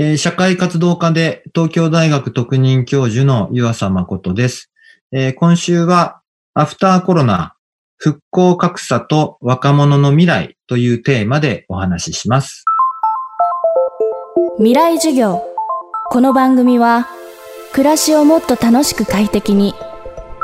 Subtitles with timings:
[0.00, 4.70] えー、社会活動家で東京大学特任教授の湯浅誠です、
[5.10, 6.22] えー、今週は
[6.54, 7.56] アフターコロナ
[7.96, 12.64] 復興格差と若者の未来というテーマでお話しします。
[14.58, 15.42] 未来授業。
[16.10, 17.08] この番組は
[17.72, 19.74] 暮らしをもっと楽しく快適に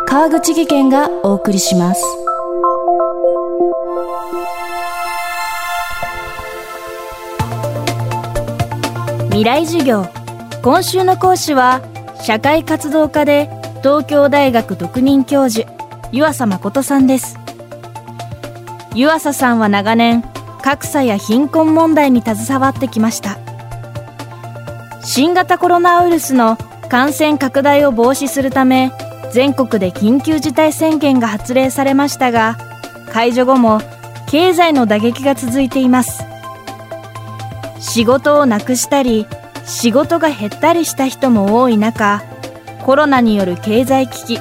[0.07, 2.23] 川口義賢がお送りします。
[9.34, 10.06] 未来授業。
[10.62, 11.80] 今週の講師は
[12.22, 13.50] 社会活動家で
[13.82, 15.68] 東京大学特任教授
[16.12, 17.36] 湯浅誠さんです。
[18.94, 20.22] 湯浅さんは長年
[20.62, 23.36] 格差や貧困問題に携わってきました。
[25.02, 26.56] 新型コロナウイルスの
[26.89, 28.92] 感染拡大を防止するため
[29.32, 32.56] 全国で緊急事態宣言が発令されましたが
[33.12, 33.80] 解除後も
[34.30, 36.33] 経済の打撃が続いています。
[37.84, 39.27] 仕事をなくしたり
[39.66, 42.22] 仕事が減ったりした人も多い中
[42.83, 44.39] コロナによる経済危機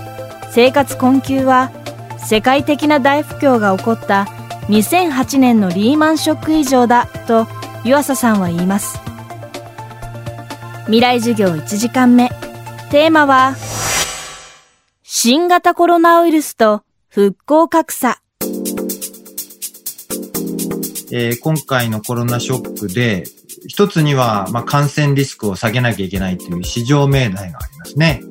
[0.52, 1.72] 生活困窮は
[2.18, 4.24] 世界的な大不況が起こった
[4.70, 7.48] 2008年のリーマンショック以上だと
[7.84, 8.98] 湯浅さんは言います。
[10.86, 12.30] 未来授業1時間目。
[12.92, 13.56] テーマは
[15.04, 18.22] 新型コロナウイルスと復興格差。
[21.16, 23.26] えー、今回のコロナショックで、
[23.68, 28.22] 一つには、まあ、感染リスクを下げなきゃいけないという市場命題がありますね。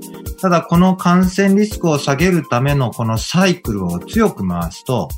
[0.41, 5.08] ただ、この感染リスクを下げるためのこのサイクルを強く回すと、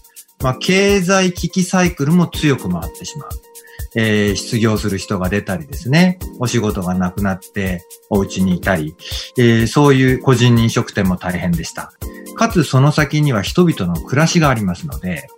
[0.42, 3.28] まあ、経済危機サイクルも強く回ってしまう。
[3.96, 8.94] えー、失業する人が出たりですね、お仕事がなくなってお家にいたり、
[9.38, 11.92] えー、そういう個人飲食店も大変でした。
[12.34, 15.28] かつその先には人々の暮らしがありますので、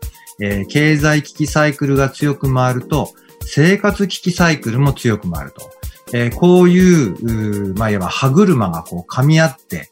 [0.40, 3.12] えー、経済危機サイクルが強く回ると、
[3.46, 5.70] 生活危機サイクルも強く回ると。
[6.12, 9.90] えー、こういう、うまあ、いわば歯車がこう噛み合って、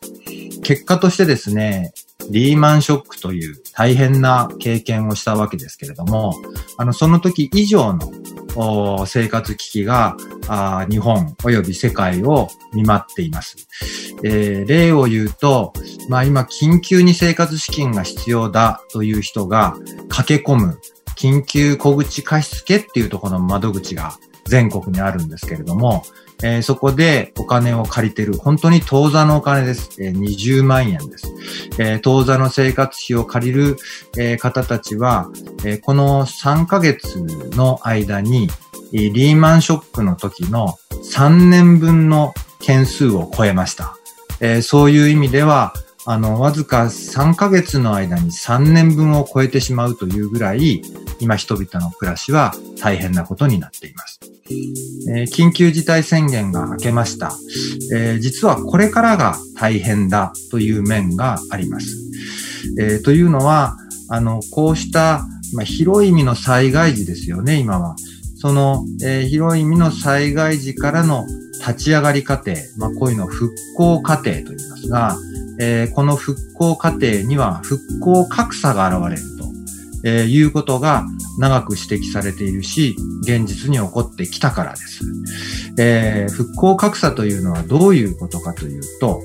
[0.62, 1.92] 結果としてですね、
[2.30, 6.34] リーマンショックという大変な経験をしたわけですけれども、
[6.78, 10.16] あの、その時以上の生活危機が
[10.48, 13.56] あ日本及び世界を見舞っています。
[14.22, 15.72] えー、例を言うと、
[16.08, 19.76] まあ今緊急に生活資金が必要だという人が
[20.08, 20.80] 駆け込む
[21.16, 26.04] 緊急小口貸付っていうところの窓口が全国にあるんですけれども、
[26.42, 30.02] えー、そこでお金を借りてる、本当に当座のお金です。
[30.02, 31.32] えー、20万円です。
[31.78, 33.76] えー、当座の生活費を借りる、
[34.18, 35.30] え、方たちは、
[35.64, 37.18] え、この3ヶ月
[37.56, 38.48] の間に、
[38.92, 43.96] リーマンショックの時の3年分の件数を超えました。
[44.40, 45.72] え、そういう意味では、
[46.06, 50.82] あの、わずか3ヶ月の間に3年分を超えてしまうというぐらい、
[51.20, 54.20] 今人々の暮らしは大変なことになっています。
[55.08, 57.32] えー、緊急事態宣言が明けました、
[57.94, 61.86] えー、実はこれからが大変だという面があります。
[62.78, 63.76] えー、というのは、
[64.08, 65.24] あの、こうした、
[65.54, 67.96] まあ、広い意味の災害時ですよね、今は。
[68.36, 71.24] その、えー、広い意味の災害時からの
[71.60, 75.16] 立ち上がり過程、まあ、こういうのを復興過程と言いますが、
[75.58, 79.33] えー、この復興過程には復興格差が現れる、
[80.04, 81.06] えー、いうことが
[81.38, 85.00] 長く指摘されているし、現実に起こってきたからです。
[85.78, 89.22] えー、復興格差というのはどういうことかというと、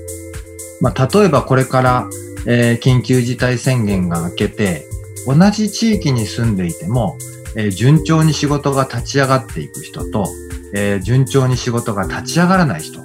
[0.82, 2.10] まあ、例えばこれから、
[2.48, 4.86] えー、緊急事態宣言が明けて、
[5.28, 7.18] 同じ地域に住んでいても、
[7.56, 10.28] えー、順調に仕事が立ち上がっていく人と、
[10.74, 13.02] えー、順調に仕事が立ち上がらない人、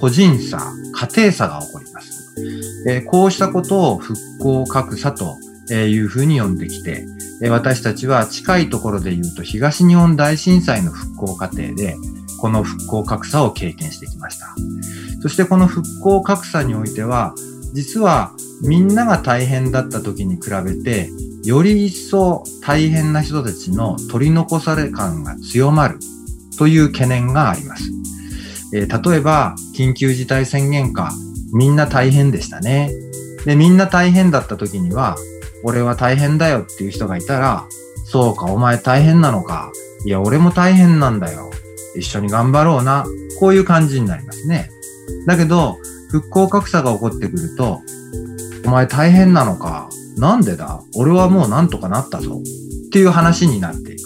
[0.00, 2.16] 個人差、家庭差が起こります。
[2.86, 5.38] えこうしたことを復興格差と
[5.74, 7.06] いうふうに呼んできて、
[7.50, 11.96] 私たちは近いところで言うと東日本大震災の復興過程で、
[12.38, 14.54] この復興格差を経験してきました。
[15.22, 17.34] そしてこの復興格差においては、
[17.72, 18.32] 実は
[18.62, 21.10] みんなが大変だった時に比べて、
[21.44, 25.98] より一層大変な人たちの取り残され感が強まる
[26.58, 27.90] という懸念があります。
[28.74, 31.12] えー、例えば、緊急事態宣言下、
[31.52, 32.90] みんな大変でしたね。
[33.44, 35.16] で、みんな大変だった時には、
[35.64, 37.66] 俺は大変だよっていう人がいたら、
[38.04, 39.72] そうか、お前大変なのか。
[40.04, 41.50] いや、俺も大変なんだよ。
[41.96, 43.04] 一緒に頑張ろうな。
[43.40, 44.70] こういう感じになりますね。
[45.26, 45.78] だけど、
[46.10, 47.80] 復興格差が起こってくると、
[48.64, 49.88] お前大変なのか。
[50.16, 50.80] なんでだ？
[50.94, 52.40] 俺はもうなんとかなったぞ。
[52.86, 54.02] っていう話になっていく。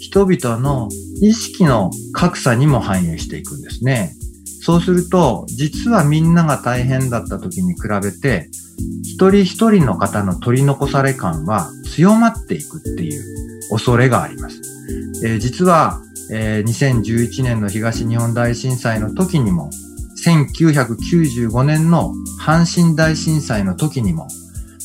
[0.00, 0.88] 人々の
[1.22, 4.14] 意識の格差にも反映していくんですね。
[4.60, 8.50] そうすると、実はみんなが大変だった時に比べて、
[9.02, 14.60] 一人一人の方の取り残され感は強まっていくっていう恐れがあります。
[15.24, 16.00] えー、実は、
[16.30, 19.70] えー、2011年の東日本大震災の時にも、
[20.24, 24.28] 1995年の阪神大震災の時にも、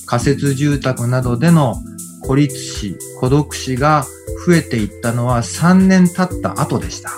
[0.05, 1.75] 仮設住宅などでの
[2.21, 4.05] 孤立死、孤独死が
[4.45, 7.11] 増えていったのは3年経った後でした。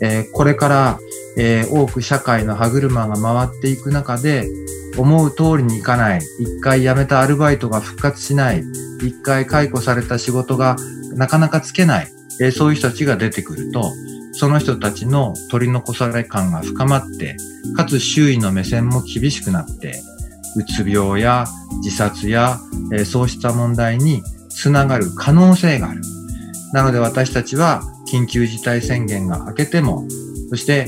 [0.00, 0.98] えー、これから、
[1.36, 4.48] えー、多く社会の歯車が回っていく中で、
[4.96, 8.64] 思う通りにいかない、一回辞めたアルバイトが復活しない、
[9.02, 10.76] 一回解雇された仕事が
[11.14, 12.08] なかなかつけない、
[12.40, 13.92] え、そういう人たちが出てくると、
[14.32, 17.36] その人たちの取り残され感が深まって、
[17.76, 20.02] かつ周囲の目線も厳しくなって、
[20.56, 21.46] うつ病や
[21.82, 22.58] 自殺や、
[22.92, 26.02] え、そうした問題につながる可能性がある。
[26.72, 30.06] なので私たちは緊急事態宣言が明けても、
[30.50, 30.86] そして、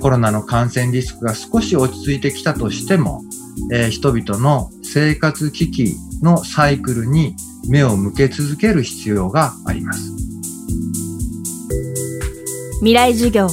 [0.00, 3.22] コロナの感染リスクが少し落ち着いてきたとしても、
[3.72, 7.34] えー、人々の生活危機のサイクルに
[7.68, 10.12] 目を向け続ける必要があります。
[12.78, 13.48] 未来授業。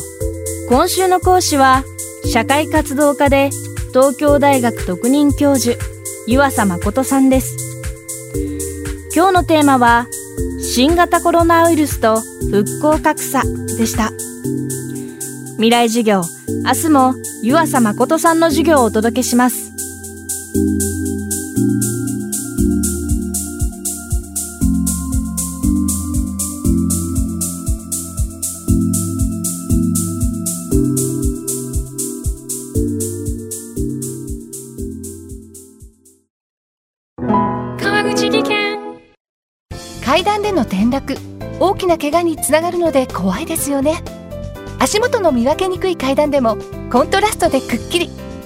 [0.70, 1.84] 今週の講師は
[2.26, 3.50] 社会活動家で
[3.90, 5.78] 東京大学特任教授
[6.28, 7.56] 湯浅誠さんです。
[9.16, 10.08] 今日のテーマは
[10.62, 13.44] 新型コロナウイルスと復興格差
[13.78, 14.12] でした。
[15.56, 16.22] 未来授業。
[16.66, 19.74] 明日も湯浅誠さんの授業をお届けします。
[40.06, 41.18] 階段での転落。
[41.60, 44.04] 大きな怪我につながるので怖いですよね。
[44.78, 46.58] 足元の見分けにくい階段でも
[46.92, 48.23] コントラストでくっきり。